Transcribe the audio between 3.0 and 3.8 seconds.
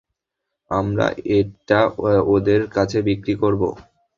বিক্রি করব।